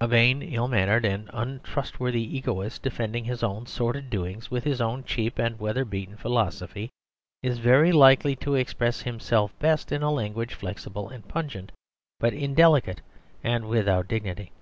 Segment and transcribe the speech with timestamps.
[0.00, 5.02] A vain, ill mannered, and untrustworthy egotist, defending his own sordid doings with his own
[5.02, 6.90] cheap and weather beaten philosophy,
[7.42, 11.72] is very likely to express himself best in a language flexible and pungent,
[12.20, 13.00] but indelicate
[13.42, 14.52] and without dignity.